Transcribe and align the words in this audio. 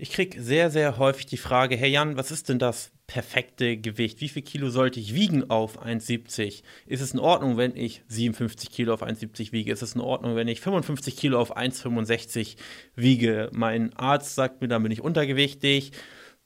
Ich 0.00 0.12
kriege 0.12 0.40
sehr, 0.40 0.70
sehr 0.70 0.96
häufig 0.96 1.26
die 1.26 1.36
Frage, 1.36 1.76
hey 1.76 1.90
Jan, 1.90 2.16
was 2.16 2.30
ist 2.30 2.48
denn 2.48 2.60
das 2.60 2.92
perfekte 3.08 3.76
Gewicht? 3.76 4.20
Wie 4.20 4.28
viel 4.28 4.42
Kilo 4.42 4.70
sollte 4.70 5.00
ich 5.00 5.12
wiegen 5.12 5.50
auf 5.50 5.84
1,70? 5.84 6.62
Ist 6.86 7.00
es 7.00 7.14
in 7.14 7.18
Ordnung, 7.18 7.56
wenn 7.56 7.76
ich 7.76 8.02
57 8.06 8.70
Kilo 8.70 8.94
auf 8.94 9.02
1,70 9.02 9.50
wiege? 9.50 9.72
Ist 9.72 9.82
es 9.82 9.96
in 9.96 10.00
Ordnung, 10.00 10.36
wenn 10.36 10.46
ich 10.46 10.60
55 10.60 11.16
Kilo 11.16 11.40
auf 11.40 11.56
1,65 11.56 12.54
wiege? 12.94 13.50
Mein 13.52 13.92
Arzt 13.94 14.36
sagt 14.36 14.60
mir, 14.60 14.68
dann 14.68 14.84
bin 14.84 14.92
ich 14.92 15.00
untergewichtig. 15.00 15.90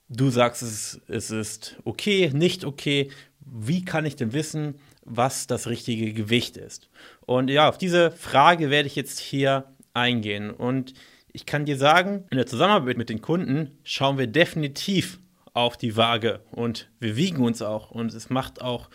Du 0.09 0.30
sagst, 0.30 0.62
es, 0.62 1.30
ist 1.30 1.77
okay, 1.84 2.30
nicht 2.32 2.64
okay. 2.64 3.11
Wie 3.41 3.84
kann 3.84 4.07
ich 4.07 4.16
denn 4.16 4.32
wissen, 4.32 4.77
was 5.05 5.46
das 5.46 5.66
richtige 5.66 6.14
Gewicht 6.14 6.57
ist? 6.57 6.89
Und 7.21 7.50
ja, 7.50 7.69
auf 7.69 7.77
diese 7.77 8.12
Frage 8.12 8.71
werde 8.71 8.87
ich 8.87 8.96
jetzt 8.96 9.19
hier 9.19 9.75
eingehen. 9.93 10.50
Und 10.50 10.95
ich 11.33 11.46
kann 11.46 11.64
dir 11.64 11.77
sagen, 11.77 12.25
in 12.30 12.37
der 12.37 12.46
Zusammenarbeit 12.46 12.99
mit 12.99 13.09
den 13.09 13.23
Kunden 13.23 13.79
schauen 13.85 14.19
wir 14.19 14.27
definitiv 14.27 15.19
auf 15.55 15.77
die 15.77 15.96
Waage 15.96 16.41
und 16.50 16.91
wir 16.99 17.17
wiegen 17.17 17.45
uns 17.45 17.63
auch. 17.63 17.91
Und 17.91 18.13
es 18.14 18.31
macht 18.31 18.61
auch 18.61 18.89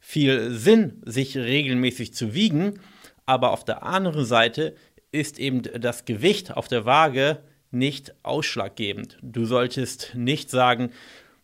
viel 0.00 0.50
Sinn, 0.50 1.02
sich 1.04 1.36
regelmäßig 1.36 2.14
zu 2.14 2.34
wiegen. 2.34 2.80
Aber 3.24 3.50
auf 3.50 3.64
der 3.64 3.82
anderen 3.82 4.24
Seite 4.24 4.74
ist 5.10 5.38
eben 5.38 5.62
das 5.62 6.04
Gewicht 6.04 6.56
auf 6.56 6.68
der 6.68 6.84
Waage 6.84 7.42
nicht 7.70 8.14
ausschlaggebend. 8.22 9.18
Du 9.22 9.44
solltest 9.44 10.14
nicht 10.14 10.50
sagen, 10.50 10.90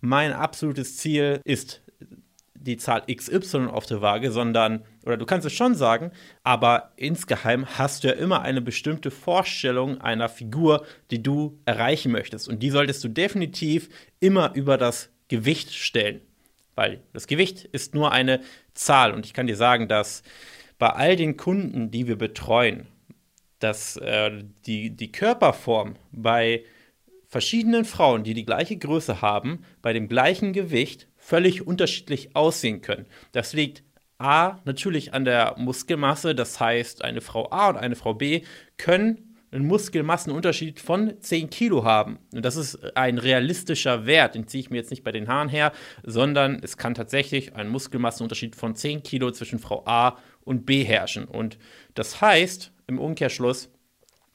mein 0.00 0.32
absolutes 0.32 0.96
Ziel 0.96 1.40
ist 1.44 1.82
die 2.54 2.76
Zahl 2.76 3.02
XY 3.12 3.66
auf 3.66 3.86
der 3.86 4.00
Waage, 4.00 4.30
sondern, 4.30 4.84
oder 5.04 5.16
du 5.16 5.26
kannst 5.26 5.46
es 5.46 5.52
schon 5.52 5.74
sagen, 5.74 6.12
aber 6.42 6.92
insgeheim 6.96 7.66
hast 7.78 8.04
du 8.04 8.08
ja 8.08 8.14
immer 8.14 8.42
eine 8.42 8.60
bestimmte 8.60 9.10
Vorstellung 9.10 10.00
einer 10.00 10.28
Figur, 10.28 10.84
die 11.10 11.22
du 11.22 11.58
erreichen 11.64 12.12
möchtest. 12.12 12.48
Und 12.48 12.62
die 12.62 12.70
solltest 12.70 13.02
du 13.04 13.08
definitiv 13.08 13.88
immer 14.20 14.54
über 14.54 14.78
das 14.78 15.10
Gewicht 15.28 15.72
stellen. 15.72 16.20
Weil 16.74 17.02
das 17.12 17.26
Gewicht 17.26 17.64
ist 17.64 17.94
nur 17.94 18.12
eine 18.12 18.40
Zahl. 18.74 19.12
Und 19.12 19.26
ich 19.26 19.34
kann 19.34 19.46
dir 19.46 19.56
sagen, 19.56 19.88
dass 19.88 20.22
bei 20.78 20.90
all 20.90 21.16
den 21.16 21.36
Kunden, 21.36 21.90
die 21.90 22.06
wir 22.06 22.16
betreuen, 22.16 22.86
dass 23.58 23.96
äh, 23.96 24.42
die, 24.66 24.90
die 24.90 25.12
Körperform 25.12 25.94
bei 26.10 26.64
verschiedenen 27.28 27.84
Frauen, 27.84 28.24
die 28.24 28.34
die 28.34 28.44
gleiche 28.44 28.76
Größe 28.76 29.22
haben, 29.22 29.64
bei 29.80 29.92
dem 29.92 30.08
gleichen 30.08 30.52
Gewicht 30.52 31.08
völlig 31.16 31.66
unterschiedlich 31.66 32.34
aussehen 32.34 32.82
können. 32.82 33.06
Das 33.32 33.52
liegt 33.52 33.82
A 34.22 34.60
natürlich 34.64 35.12
an 35.14 35.24
der 35.24 35.54
Muskelmasse, 35.58 36.34
das 36.34 36.60
heißt, 36.60 37.04
eine 37.04 37.20
Frau 37.20 37.50
A 37.50 37.70
und 37.70 37.76
eine 37.76 37.96
Frau 37.96 38.14
B 38.14 38.42
können 38.76 39.32
einen 39.52 39.66
Muskelmassenunterschied 39.66 40.80
von 40.80 41.20
10 41.20 41.50
Kilo 41.50 41.84
haben. 41.84 42.18
Und 42.32 42.42
das 42.44 42.56
ist 42.56 42.96
ein 42.96 43.18
realistischer 43.18 44.06
Wert, 44.06 44.34
den 44.34 44.48
ziehe 44.48 44.62
ich 44.62 44.70
mir 44.70 44.78
jetzt 44.78 44.90
nicht 44.90 45.04
bei 45.04 45.12
den 45.12 45.28
Haaren 45.28 45.50
her, 45.50 45.72
sondern 46.02 46.58
es 46.62 46.78
kann 46.78 46.94
tatsächlich 46.94 47.54
ein 47.54 47.68
Muskelmassenunterschied 47.68 48.56
von 48.56 48.74
10 48.74 49.02
Kilo 49.02 49.30
zwischen 49.30 49.58
Frau 49.58 49.84
A 49.84 50.16
und 50.44 50.64
B 50.64 50.84
herrschen. 50.84 51.26
Und 51.26 51.58
das 51.94 52.20
heißt 52.20 52.72
im 52.86 52.98
Umkehrschluss, 52.98 53.70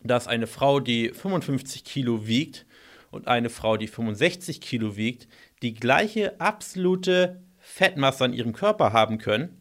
dass 0.01 0.27
eine 0.27 0.47
Frau, 0.47 0.79
die 0.79 1.09
55 1.09 1.83
Kilo 1.83 2.27
wiegt 2.27 2.67
und 3.09 3.27
eine 3.27 3.49
Frau, 3.49 3.77
die 3.77 3.87
65 3.87 4.61
Kilo 4.61 4.95
wiegt, 4.95 5.27
die 5.63 5.73
gleiche 5.73 6.39
absolute 6.39 7.41
Fettmasse 7.57 8.25
an 8.25 8.33
ihrem 8.33 8.53
Körper 8.53 8.93
haben 8.93 9.17
können. 9.17 9.56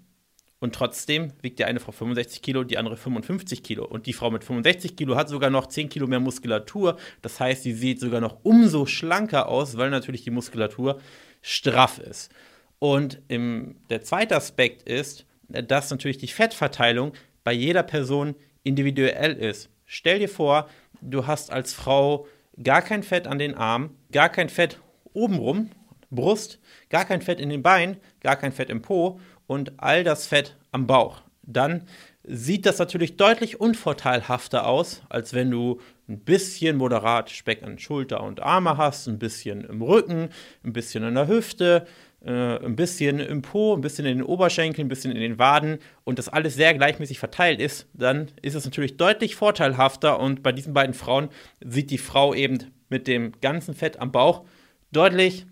Und 0.58 0.74
trotzdem 0.74 1.32
wiegt 1.42 1.58
die 1.58 1.64
eine 1.64 1.80
Frau 1.80 1.92
65 1.92 2.40
Kilo, 2.40 2.64
die 2.64 2.78
andere 2.78 2.96
55 2.96 3.62
Kilo. 3.62 3.84
Und 3.84 4.06
die 4.06 4.14
Frau 4.14 4.30
mit 4.30 4.42
65 4.42 4.96
Kilo 4.96 5.14
hat 5.16 5.28
sogar 5.28 5.50
noch 5.50 5.66
10 5.66 5.90
Kilo 5.90 6.06
mehr 6.06 6.20
Muskulatur. 6.20 6.96
Das 7.20 7.38
heißt, 7.40 7.62
sie 7.62 7.74
sieht 7.74 8.00
sogar 8.00 8.20
noch 8.20 8.38
umso 8.42 8.86
schlanker 8.86 9.48
aus, 9.48 9.76
weil 9.76 9.90
natürlich 9.90 10.24
die 10.24 10.30
Muskulatur 10.30 11.00
straff 11.42 11.98
ist. 11.98 12.30
Und 12.78 13.20
im, 13.28 13.76
der 13.90 14.02
zweite 14.02 14.36
Aspekt 14.36 14.82
ist, 14.88 15.26
dass 15.48 15.90
natürlich 15.90 16.18
die 16.18 16.28
Fettverteilung 16.28 17.12
bei 17.44 17.52
jeder 17.52 17.82
Person 17.82 18.34
individuell 18.64 19.34
ist. 19.34 19.70
Stell 19.84 20.18
dir 20.18 20.28
vor, 20.28 20.68
du 21.00 21.26
hast 21.26 21.52
als 21.52 21.72
Frau 21.72 22.26
gar 22.62 22.82
kein 22.82 23.02
Fett 23.02 23.26
an 23.26 23.38
den 23.38 23.54
Armen, 23.54 23.96
gar 24.10 24.30
kein 24.30 24.48
Fett 24.48 24.80
obenrum 25.12 25.70
Brust, 26.10 26.60
gar 26.88 27.04
kein 27.04 27.20
Fett 27.20 27.40
in 27.40 27.50
den 27.50 27.62
Beinen, 27.62 27.96
gar 28.20 28.36
kein 28.36 28.52
Fett 28.52 28.70
im 28.70 28.82
Po 28.82 29.20
und 29.46 29.74
all 29.78 30.04
das 30.04 30.26
Fett 30.26 30.56
am 30.72 30.86
Bauch. 30.86 31.22
Dann 31.42 31.82
sieht 32.24 32.66
das 32.66 32.78
natürlich 32.78 33.16
deutlich 33.16 33.60
unvorteilhafter 33.60 34.66
aus, 34.66 35.02
als 35.08 35.32
wenn 35.32 35.50
du 35.50 35.80
ein 36.08 36.20
bisschen 36.20 36.76
moderat 36.76 37.30
Speck 37.30 37.62
an 37.62 37.78
Schulter 37.78 38.22
und 38.22 38.42
Arme 38.42 38.76
hast, 38.76 39.06
ein 39.06 39.18
bisschen 39.18 39.64
im 39.64 39.82
Rücken, 39.82 40.30
ein 40.64 40.72
bisschen 40.72 41.04
an 41.04 41.14
der 41.14 41.28
Hüfte, 41.28 41.86
äh, 42.24 42.64
ein 42.64 42.74
bisschen 42.74 43.20
im 43.20 43.42
Po, 43.42 43.74
ein 43.74 43.80
bisschen 43.80 44.06
in 44.06 44.18
den 44.18 44.26
Oberschenkeln, 44.26 44.86
ein 44.86 44.88
bisschen 44.88 45.12
in 45.12 45.20
den 45.20 45.38
Waden 45.38 45.78
und 46.04 46.18
das 46.18 46.28
alles 46.28 46.56
sehr 46.56 46.74
gleichmäßig 46.74 47.20
verteilt 47.20 47.60
ist, 47.60 47.86
dann 47.92 48.28
ist 48.42 48.54
es 48.54 48.64
natürlich 48.64 48.96
deutlich 48.96 49.36
vorteilhafter 49.36 50.18
und 50.18 50.42
bei 50.42 50.52
diesen 50.52 50.74
beiden 50.74 50.94
Frauen 50.94 51.28
sieht 51.64 51.90
die 51.90 51.98
Frau 51.98 52.34
eben 52.34 52.58
mit 52.88 53.06
dem 53.06 53.32
ganzen 53.40 53.74
Fett 53.74 54.00
am 54.00 54.10
Bauch 54.10 54.44
deutlich 54.90 55.46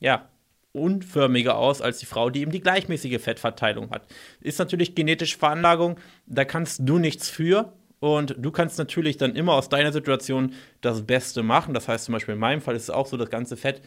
ja, 0.00 0.28
unförmiger 0.76 1.56
aus 1.56 1.80
als 1.80 1.98
die 1.98 2.06
Frau, 2.06 2.30
die 2.30 2.40
eben 2.40 2.52
die 2.52 2.60
gleichmäßige 2.60 3.20
Fettverteilung 3.20 3.90
hat. 3.90 4.06
Ist 4.40 4.58
natürlich 4.58 4.94
genetische 4.94 5.38
Veranlagung, 5.38 5.98
da 6.26 6.44
kannst 6.44 6.80
du 6.84 6.98
nichts 6.98 7.28
für. 7.28 7.72
Und 7.98 8.34
du 8.38 8.50
kannst 8.50 8.78
natürlich 8.78 9.16
dann 9.16 9.34
immer 9.34 9.54
aus 9.54 9.70
deiner 9.70 9.90
Situation 9.90 10.52
das 10.82 11.06
Beste 11.06 11.42
machen. 11.42 11.72
Das 11.72 11.88
heißt 11.88 12.04
zum 12.04 12.12
Beispiel 12.12 12.34
in 12.34 12.40
meinem 12.40 12.60
Fall 12.60 12.76
ist 12.76 12.84
es 12.84 12.90
auch 12.90 13.06
so, 13.06 13.16
das 13.16 13.30
ganze 13.30 13.56
Fett 13.56 13.80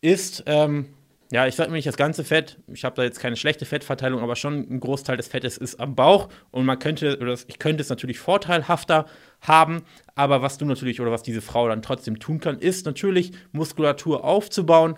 ist, 0.00 0.44
ähm, 0.46 0.90
ja, 1.30 1.46
ich 1.46 1.56
sage 1.56 1.70
mir 1.70 1.76
nicht 1.76 1.86
das 1.86 1.96
ganze 1.96 2.24
Fett, 2.24 2.58
ich 2.68 2.84
habe 2.84 2.96
da 2.96 3.02
jetzt 3.02 3.20
keine 3.20 3.36
schlechte 3.36 3.66
Fettverteilung, 3.66 4.22
aber 4.22 4.34
schon 4.34 4.66
ein 4.70 4.80
Großteil 4.80 5.18
des 5.18 5.28
Fettes 5.28 5.58
ist 5.58 5.78
am 5.78 5.94
Bauch 5.94 6.28
und 6.50 6.64
man 6.64 6.78
könnte, 6.78 7.18
oder 7.20 7.34
ich 7.34 7.58
könnte 7.58 7.82
es 7.82 7.90
natürlich 7.90 8.18
vorteilhafter 8.18 9.06
haben, 9.42 9.82
aber 10.14 10.40
was 10.40 10.56
du 10.56 10.64
natürlich 10.64 11.00
oder 11.00 11.10
was 11.10 11.22
diese 11.22 11.42
Frau 11.42 11.68
dann 11.68 11.82
trotzdem 11.82 12.18
tun 12.18 12.40
kann, 12.40 12.58
ist 12.58 12.86
natürlich 12.86 13.32
Muskulatur 13.52 14.24
aufzubauen, 14.24 14.96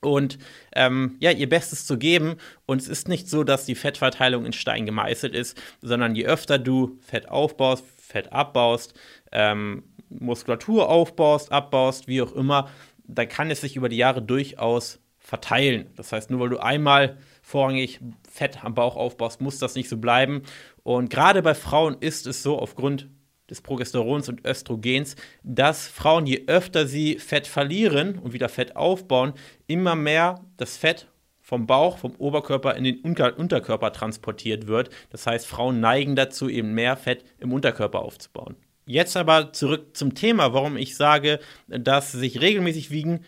und 0.00 0.38
ähm, 0.74 1.16
ja, 1.20 1.30
ihr 1.30 1.48
Bestes 1.48 1.86
zu 1.86 1.98
geben. 1.98 2.36
Und 2.66 2.80
es 2.80 2.88
ist 2.88 3.08
nicht 3.08 3.28
so, 3.28 3.44
dass 3.44 3.66
die 3.66 3.74
Fettverteilung 3.74 4.44
in 4.44 4.52
Stein 4.52 4.86
gemeißelt 4.86 5.34
ist, 5.34 5.60
sondern 5.80 6.14
je 6.14 6.26
öfter 6.26 6.58
du 6.58 6.98
Fett 7.00 7.28
aufbaust, 7.28 7.84
Fett 7.96 8.32
abbaust, 8.32 8.94
ähm, 9.32 9.84
Muskulatur 10.08 10.88
aufbaust, 10.88 11.52
abbaust, 11.52 12.08
wie 12.08 12.22
auch 12.22 12.32
immer, 12.32 12.68
da 13.06 13.26
kann 13.26 13.50
es 13.50 13.60
sich 13.60 13.76
über 13.76 13.88
die 13.88 13.96
Jahre 13.96 14.22
durchaus 14.22 15.00
verteilen. 15.18 15.90
Das 15.96 16.12
heißt, 16.12 16.30
nur 16.30 16.40
weil 16.40 16.48
du 16.50 16.58
einmal 16.58 17.18
vorrangig 17.42 18.00
Fett 18.30 18.64
am 18.64 18.74
Bauch 18.74 18.96
aufbaust, 18.96 19.40
muss 19.40 19.58
das 19.58 19.74
nicht 19.74 19.88
so 19.88 19.98
bleiben. 19.98 20.42
Und 20.82 21.10
gerade 21.10 21.42
bei 21.42 21.54
Frauen 21.54 21.96
ist 22.00 22.26
es 22.26 22.42
so, 22.42 22.58
aufgrund 22.58 23.08
des 23.50 23.60
Progesterons 23.60 24.28
und 24.28 24.46
Östrogens, 24.46 25.16
dass 25.42 25.88
Frauen, 25.88 26.26
je 26.26 26.44
öfter 26.46 26.86
sie 26.86 27.18
Fett 27.18 27.46
verlieren 27.46 28.18
und 28.18 28.32
wieder 28.32 28.48
Fett 28.48 28.76
aufbauen, 28.76 29.32
immer 29.66 29.94
mehr 29.94 30.44
das 30.56 30.76
Fett 30.76 31.08
vom 31.40 31.66
Bauch, 31.66 31.96
vom 31.98 32.14
Oberkörper 32.16 32.76
in 32.76 32.84
den 32.84 33.00
Unterkörper 33.00 33.92
transportiert 33.92 34.66
wird. 34.66 34.90
Das 35.10 35.26
heißt, 35.26 35.46
Frauen 35.46 35.80
neigen 35.80 36.14
dazu, 36.14 36.48
eben 36.48 36.74
mehr 36.74 36.96
Fett 36.96 37.24
im 37.38 37.52
Unterkörper 37.52 38.00
aufzubauen. 38.00 38.56
Jetzt 38.84 39.16
aber 39.16 39.52
zurück 39.52 39.96
zum 39.96 40.14
Thema, 40.14 40.52
warum 40.52 40.76
ich 40.76 40.96
sage, 40.96 41.40
dass 41.66 42.12
sich 42.12 42.40
regelmäßig 42.40 42.90
wiegen 42.90 43.24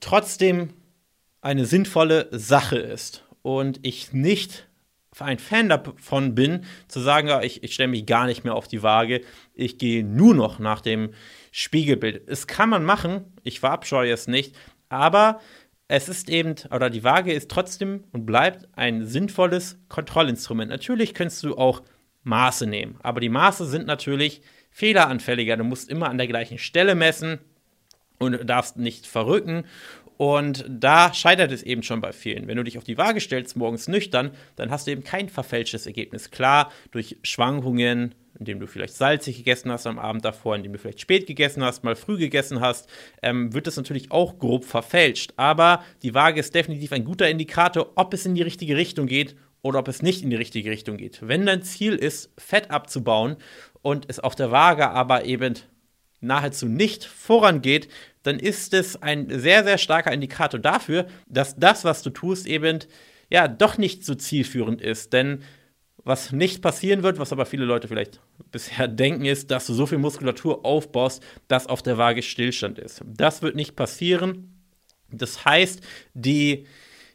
trotzdem 0.00 0.70
eine 1.40 1.66
sinnvolle 1.66 2.28
Sache 2.32 2.78
ist 2.78 3.24
und 3.42 3.80
ich 3.82 4.12
nicht 4.12 4.68
ein 5.24 5.38
Fan 5.38 5.68
davon 5.68 6.34
bin, 6.34 6.64
zu 6.88 7.00
sagen, 7.00 7.30
ich, 7.42 7.62
ich 7.62 7.74
stelle 7.74 7.88
mich 7.88 8.06
gar 8.06 8.26
nicht 8.26 8.44
mehr 8.44 8.54
auf 8.54 8.68
die 8.68 8.82
Waage, 8.82 9.22
ich 9.54 9.78
gehe 9.78 10.04
nur 10.04 10.34
noch 10.34 10.58
nach 10.58 10.80
dem 10.80 11.10
Spiegelbild. 11.52 12.28
Es 12.28 12.46
kann 12.46 12.68
man 12.68 12.84
machen, 12.84 13.24
ich 13.42 13.60
verabscheue 13.60 14.12
es 14.12 14.28
nicht, 14.28 14.54
aber 14.88 15.40
es 15.88 16.08
ist 16.08 16.28
eben, 16.28 16.56
oder 16.70 16.90
die 16.90 17.04
Waage 17.04 17.32
ist 17.32 17.50
trotzdem 17.50 18.04
und 18.12 18.26
bleibt 18.26 18.68
ein 18.76 19.06
sinnvolles 19.06 19.78
Kontrollinstrument. 19.88 20.70
Natürlich 20.70 21.14
kannst 21.14 21.42
du 21.44 21.56
auch 21.56 21.82
Maße 22.24 22.66
nehmen, 22.66 22.98
aber 23.02 23.20
die 23.20 23.28
Maße 23.28 23.66
sind 23.66 23.86
natürlich 23.86 24.42
fehleranfälliger. 24.70 25.56
Du 25.56 25.64
musst 25.64 25.88
immer 25.88 26.10
an 26.10 26.18
der 26.18 26.26
gleichen 26.26 26.58
Stelle 26.58 26.94
messen 26.94 27.38
und 28.18 28.48
darfst 28.48 28.76
nicht 28.76 29.06
verrücken. 29.06 29.64
Und 30.16 30.64
da 30.68 31.12
scheitert 31.12 31.52
es 31.52 31.62
eben 31.62 31.82
schon 31.82 32.00
bei 32.00 32.12
vielen. 32.12 32.48
Wenn 32.48 32.56
du 32.56 32.64
dich 32.64 32.78
auf 32.78 32.84
die 32.84 32.96
Waage 32.96 33.20
stellst, 33.20 33.56
morgens 33.56 33.88
nüchtern, 33.88 34.30
dann 34.56 34.70
hast 34.70 34.86
du 34.86 34.90
eben 34.90 35.04
kein 35.04 35.28
verfälschtes 35.28 35.86
Ergebnis. 35.86 36.30
Klar, 36.30 36.72
durch 36.90 37.16
Schwankungen, 37.22 38.14
indem 38.38 38.60
du 38.60 38.66
vielleicht 38.66 38.94
salzig 38.94 39.36
gegessen 39.36 39.70
hast 39.70 39.86
am 39.86 39.98
Abend 39.98 40.24
davor, 40.24 40.56
indem 40.56 40.72
du 40.72 40.78
vielleicht 40.78 41.00
spät 41.00 41.26
gegessen 41.26 41.62
hast, 41.62 41.84
mal 41.84 41.96
früh 41.96 42.16
gegessen 42.16 42.60
hast, 42.60 42.88
ähm, 43.22 43.52
wird 43.52 43.66
das 43.66 43.76
natürlich 43.76 44.10
auch 44.10 44.38
grob 44.38 44.64
verfälscht. 44.64 45.34
Aber 45.36 45.84
die 46.02 46.14
Waage 46.14 46.40
ist 46.40 46.54
definitiv 46.54 46.92
ein 46.92 47.04
guter 47.04 47.28
Indikator, 47.28 47.92
ob 47.96 48.14
es 48.14 48.24
in 48.24 48.34
die 48.34 48.42
richtige 48.42 48.76
Richtung 48.76 49.06
geht 49.06 49.36
oder 49.62 49.80
ob 49.80 49.88
es 49.88 50.00
nicht 50.00 50.22
in 50.22 50.30
die 50.30 50.36
richtige 50.36 50.70
Richtung 50.70 50.96
geht. 50.96 51.20
Wenn 51.22 51.44
dein 51.44 51.62
Ziel 51.62 51.94
ist, 51.94 52.32
Fett 52.38 52.70
abzubauen 52.70 53.36
und 53.82 54.06
es 54.08 54.20
auf 54.20 54.34
der 54.34 54.50
Waage 54.50 54.88
aber 54.88 55.24
eben 55.24 55.54
nahezu 56.20 56.66
nicht 56.66 57.04
vorangeht, 57.04 57.88
dann 58.22 58.38
ist 58.38 58.74
es 58.74 59.00
ein 59.00 59.28
sehr, 59.30 59.64
sehr 59.64 59.78
starker 59.78 60.12
Indikator 60.12 60.58
dafür, 60.58 61.06
dass 61.28 61.56
das, 61.56 61.84
was 61.84 62.02
du 62.02 62.10
tust, 62.10 62.46
eben 62.46 62.80
ja 63.30 63.48
doch 63.48 63.78
nicht 63.78 64.04
so 64.04 64.14
zielführend 64.14 64.80
ist. 64.80 65.12
Denn 65.12 65.42
was 66.04 66.32
nicht 66.32 66.62
passieren 66.62 67.02
wird, 67.02 67.18
was 67.18 67.32
aber 67.32 67.46
viele 67.46 67.64
Leute 67.64 67.88
vielleicht 67.88 68.20
bisher 68.50 68.88
denken, 68.88 69.24
ist, 69.24 69.50
dass 69.50 69.66
du 69.66 69.74
so 69.74 69.86
viel 69.86 69.98
Muskulatur 69.98 70.64
aufbaust, 70.64 71.22
dass 71.48 71.66
auf 71.66 71.82
der 71.82 71.98
Waage 71.98 72.22
Stillstand 72.22 72.78
ist. 72.78 73.02
Das 73.04 73.42
wird 73.42 73.56
nicht 73.56 73.76
passieren. 73.76 74.62
Das 75.10 75.44
heißt, 75.44 75.80
die, 76.14 76.66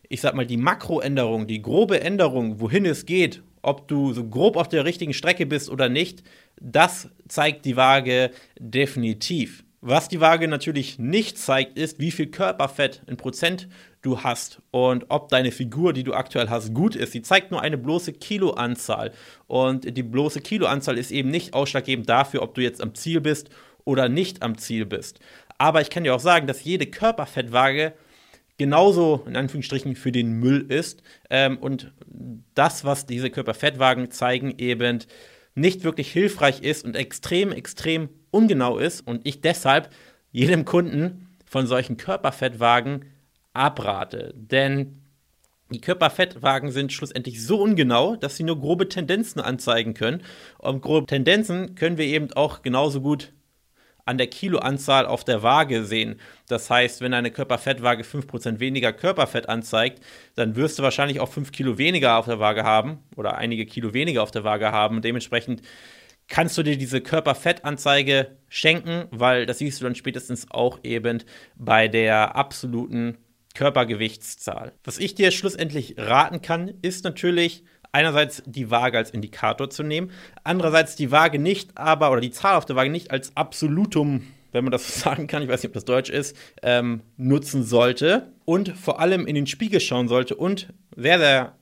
ich 0.08 0.22
sag 0.22 0.36
mal, 0.36 0.46
die 0.46 0.58
Makroänderung, 0.58 1.48
die 1.48 1.62
grobe 1.62 2.02
Änderung, 2.02 2.60
wohin 2.60 2.86
es 2.86 3.06
geht, 3.06 3.44
ob 3.62 3.88
du 3.88 4.14
so 4.14 4.28
grob 4.28 4.56
auf 4.58 4.70
der 4.70 4.86
richtigen 4.86 5.14
Strecke 5.14 5.46
bist 5.46 5.70
oder 5.70 5.90
nicht, 5.90 6.24
das 6.60 7.10
zeigt 7.28 7.66
die 7.66 7.76
Waage 7.76 8.32
definitiv. 8.60 9.64
Was 9.84 10.08
die 10.08 10.22
Waage 10.22 10.48
natürlich 10.48 11.00
nicht 11.00 11.40
zeigt, 11.40 11.76
ist, 11.76 12.00
wie 12.00 12.12
viel 12.12 12.28
Körperfett 12.28 13.02
in 13.08 13.18
Prozent 13.18 13.68
du 14.04 14.20
hast 14.22 14.62
und 14.70 15.06
ob 15.10 15.30
deine 15.30 15.52
Figur, 15.52 15.94
die 15.94 16.04
du 16.04 16.14
aktuell 16.14 16.50
hast, 16.50 16.76
gut 16.76 16.96
ist. 16.96 17.14
Sie 17.14 17.24
zeigt 17.24 17.50
nur 17.50 17.62
eine 17.62 17.80
bloße 17.80 18.14
Kiloanzahl. 18.14 19.12
Und 19.48 19.98
die 19.98 20.04
bloße 20.04 20.42
Kiloanzahl 20.42 21.00
ist 21.00 21.10
eben 21.10 21.30
nicht 21.30 21.56
ausschlaggebend 21.56 22.08
dafür, 22.08 22.44
ob 22.44 22.54
du 22.54 22.62
jetzt 22.62 22.80
am 22.80 22.94
Ziel 22.94 23.22
bist 23.22 23.50
oder 23.84 24.08
nicht 24.08 24.44
am 24.44 24.56
Ziel 24.60 24.86
bist. 24.86 25.20
Aber 25.58 25.82
ich 25.82 25.90
kann 25.90 26.04
dir 26.04 26.14
auch 26.14 26.20
sagen, 26.20 26.46
dass 26.46 26.64
jede 26.64 26.86
Körperfettwaage 26.86 27.94
genauso 28.58 29.24
in 29.28 29.36
Anführungsstrichen 29.36 29.96
für 29.96 30.12
den 30.12 30.40
Müll 30.40 30.66
ist. 30.70 31.02
Ähm, 31.30 31.58
und 31.58 31.92
das, 32.54 32.86
was 32.86 33.06
diese 33.06 33.30
Körperfettwagen 33.30 34.12
zeigen, 34.12 34.56
eben 34.58 35.00
nicht 35.56 35.84
wirklich 35.84 36.12
hilfreich 36.12 36.62
ist 36.62 36.86
und 36.86 36.96
extrem, 36.96 37.52
extrem 37.52 38.10
ungenau 38.32 38.78
ist 38.78 39.06
und 39.06 39.28
ich 39.28 39.42
deshalb 39.42 39.90
jedem 40.32 40.66
Kunden 40.66 41.28
von 41.46 41.68
solchen 41.68 41.98
Körperfettwagen 41.98 43.06
abrate. 43.54 44.34
Denn 44.36 45.02
die 45.72 45.82
Körperfettwagen 45.82 46.72
sind 46.72 46.92
schlussendlich 46.92 47.46
so 47.46 47.62
ungenau, 47.62 48.16
dass 48.16 48.38
sie 48.38 48.44
nur 48.44 48.60
grobe 48.60 48.90
Tendenzen 48.90 49.42
anzeigen 49.42 49.94
können. 49.94 50.22
Und 50.58 50.82
grobe 50.82 51.08
Tendenzen 51.08 51.76
können 51.76 51.98
wir 51.98 52.06
eben 52.06 52.32
auch 52.34 52.62
genauso 52.62 53.02
gut 53.02 53.34
an 54.06 54.18
der 54.18 54.28
Kiloanzahl 54.28 55.06
auf 55.06 55.24
der 55.24 55.44
Waage 55.44 55.86
sehen. 55.86 56.20
Das 56.48 56.70
heißt, 56.70 57.02
wenn 57.02 57.14
eine 57.14 57.32
Körperfettwaage 57.32 58.04
5% 58.04 58.60
weniger 58.60 58.94
Körperfett 58.94 59.50
anzeigt, 59.50 60.04
dann 60.36 60.56
wirst 60.56 60.80
du 60.80 60.84
wahrscheinlich 60.84 61.20
auch 61.20 61.30
5 61.30 61.52
Kilo 61.52 61.78
weniger 61.78 62.18
auf 62.18 62.26
der 62.26 62.40
Waage 62.40 62.64
haben 62.64 63.00
oder 63.16 63.38
einige 63.38 63.66
Kilo 63.66 63.94
weniger 63.94 64.24
auf 64.24 64.32
der 64.32 64.44
Waage 64.44 64.72
haben. 64.72 65.02
dementsprechend 65.02 65.62
kannst 66.28 66.58
du 66.58 66.64
dir 66.64 66.78
diese 66.78 67.02
Körperfettanzeige 67.02 68.38
schenken, 68.48 69.06
weil 69.12 69.46
das 69.46 69.58
siehst 69.58 69.82
du 69.82 69.84
dann 69.86 69.96
spätestens 69.96 70.50
auch 70.50 70.80
eben 70.84 71.24
bei 71.56 71.88
der 71.90 72.36
absoluten 72.36 73.18
Körpergewichtszahl. 73.54 74.72
Was 74.84 74.98
ich 74.98 75.14
dir 75.14 75.32
schlussendlich 75.32 75.96
raten 75.98 76.42
kann, 76.42 76.72
ist 76.82 77.04
natürlich 77.04 77.64
einerseits 77.92 78.44
die 78.46 78.72
Waage 78.72 78.98
als 78.98 79.12
Indikator 79.12 79.70
zu 79.70 79.84
nehmen, 79.84 80.12
andererseits 80.44 80.96
die 80.96 81.12
Waage 81.12 81.40
nicht 81.40 81.78
aber, 81.78 82.12
oder 82.12 82.22
die 82.22 82.32
Zahl 82.32 82.56
auf 82.56 82.66
der 82.66 82.76
Waage 82.76 82.90
nicht 82.90 83.12
als 83.12 83.36
Absolutum 83.36 84.24
wenn 84.52 84.64
man 84.64 84.72
das 84.72 84.88
so 84.88 85.00
sagen 85.10 85.28
kann, 85.28 85.42
ich 85.42 85.50
weiß 85.50 85.64
nicht, 85.64 85.70
ob 85.70 85.74
das 85.74 85.86
Deutsch 85.86 86.10
ist, 86.10 86.36
ähm, 86.62 87.02
nutzen 87.18 87.64
sollte 87.64 88.34
und 88.46 88.70
vor 88.78 89.00
allem 89.00 89.28
in 89.28 89.36
den 89.36 89.48
Spiegel 89.48 89.80
schauen 89.80 90.08
sollte 90.08 90.36
und 90.36 90.74
sehr, 90.96 91.20
sehr 91.20 91.56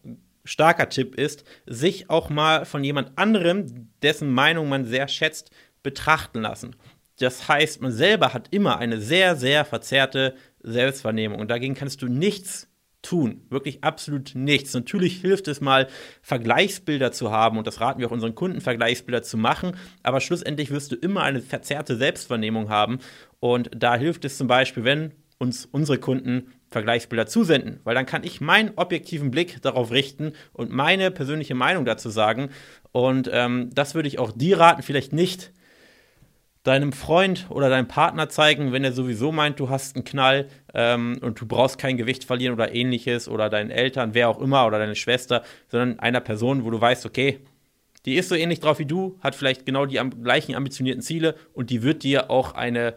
starker 0.44 0.90
Tipp 0.90 1.16
ist, 1.16 1.44
sich 1.66 2.10
auch 2.10 2.30
mal 2.30 2.66
von 2.66 2.84
jemand 2.84 3.18
anderem, 3.18 3.90
dessen 4.02 4.32
Meinung 4.32 4.70
man 4.70 4.86
sehr 4.86 5.08
schätzt, 5.08 5.52
betrachten 5.84 6.42
lassen. 6.42 6.76
Das 7.20 7.48
heißt, 7.48 7.82
man 7.82 7.92
selber 7.92 8.34
hat 8.34 8.48
immer 8.52 8.78
eine 8.78 9.00
sehr, 9.00 9.36
sehr 9.36 9.66
verzerrte 9.66 10.36
Selbstwahrnehmung 10.62 11.40
und 11.40 11.50
dagegen 11.50 11.76
kannst 11.76 12.02
du 12.02 12.08
nichts 12.08 12.68
tun. 13.02 13.46
Wirklich 13.50 13.84
absolut 13.84 14.36
nichts. 14.36 14.74
Natürlich 14.74 15.22
hilft 15.22 15.48
es 15.48 15.62
mal, 15.62 15.88
Vergleichsbilder 16.22 17.12
zu 17.12 17.32
haben 17.32 17.58
und 17.58 17.66
das 17.66 17.80
raten 17.80 18.00
wir 18.00 18.08
auch 18.08 18.12
unseren 18.12 18.36
Kunden, 18.36 18.62
Vergleichsbilder 18.62 19.24
zu 19.24 19.38
machen, 19.38 19.76
aber 20.04 20.20
schlussendlich 20.20 20.72
wirst 20.72 20.92
du 20.92 20.96
immer 20.96 21.24
eine 21.24 21.42
verzerrte 21.42 21.96
Selbstwahrnehmung 21.96 22.70
haben 22.70 23.00
und 23.40 23.70
da 23.76 23.96
hilft 23.96 24.26
es 24.26 24.38
zum 24.38 24.48
Beispiel, 24.48 24.84
wenn 24.84 25.14
uns 25.38 25.66
unsere 25.66 25.98
Kunden 25.98 26.52
Vergleichsbilder 26.70 27.26
zusenden, 27.26 27.80
weil 27.84 27.96
dann 27.96 28.06
kann 28.06 28.24
ich 28.24 28.42
meinen 28.42 28.74
objektiven 28.76 29.32
Blick 29.32 29.62
darauf 29.62 29.92
richten 29.92 30.34
und 30.54 30.72
meine 30.72 31.10
persönliche 31.10 31.56
Meinung 31.56 31.86
dazu 31.86 32.10
sagen 32.10 32.50
und 32.92 33.30
ähm, 33.32 33.70
das 33.74 33.96
würde 33.96 34.10
ich 34.10 34.20
auch 34.20 34.32
dir 34.32 34.60
raten, 34.60 34.84
vielleicht 34.84 35.14
nicht 35.14 35.54
deinem 36.70 36.94
Freund 36.94 37.48
oder 37.50 37.68
deinem 37.68 37.88
Partner 37.88 38.30
zeigen, 38.30 38.72
wenn 38.72 38.84
er 38.84 38.94
sowieso 38.94 39.32
meint, 39.32 39.60
du 39.60 39.70
hast 39.70 39.96
einen 39.96 40.06
Knall 40.06 40.48
ähm, 40.76 41.18
und 41.22 41.42
du 41.42 41.48
brauchst 41.48 41.80
kein 41.80 41.98
Gewicht 41.98 42.24
verlieren 42.24 42.54
oder 42.54 42.76
ähnliches 42.76 43.28
oder 43.28 43.50
deinen 43.50 43.72
Eltern, 43.72 44.14
wer 44.14 44.30
auch 44.30 44.40
immer 44.40 44.68
oder 44.68 44.78
deine 44.78 44.96
Schwester, 44.96 45.44
sondern 45.68 46.00
einer 46.00 46.22
Person, 46.22 46.64
wo 46.64 46.70
du 46.70 46.80
weißt, 46.80 47.08
okay, 47.08 47.40
die 48.06 48.16
ist 48.16 48.30
so 48.30 48.36
ähnlich 48.36 48.60
drauf 48.60 48.78
wie 48.78 48.86
du, 48.86 49.18
hat 49.22 49.36
vielleicht 49.36 49.66
genau 49.66 49.88
die 49.88 50.00
am, 50.00 50.22
gleichen 50.24 50.54
ambitionierten 50.54 51.02
Ziele 51.02 51.36
und 51.54 51.72
die 51.72 51.82
wird 51.82 52.04
dir 52.04 52.30
auch 52.30 52.54
eine, 52.54 52.96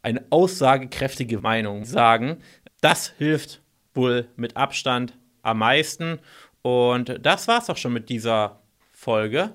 eine 0.00 0.24
aussagekräftige 0.30 1.40
Meinung 1.40 1.84
sagen. 1.84 2.38
Das 2.80 3.12
hilft 3.18 3.62
wohl 3.94 4.28
mit 4.36 4.56
Abstand 4.56 5.18
am 5.42 5.58
meisten. 5.58 6.20
Und 6.62 7.18
das 7.20 7.48
war's 7.48 7.68
auch 7.68 7.76
schon 7.76 7.92
mit 7.92 8.08
dieser 8.10 8.60
Folge. 8.92 9.50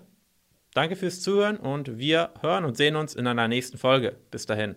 Danke 0.74 0.96
fürs 0.96 1.22
Zuhören 1.22 1.58
und 1.58 2.00
wir 2.00 2.32
hören 2.42 2.66
und 2.66 2.78
sehen 2.78 2.96
uns 2.96 3.14
in 3.14 3.28
einer 3.28 3.48
nächsten 3.48 3.78
Folge. 3.78 4.16
Bis 4.32 4.46
dahin. 4.46 4.76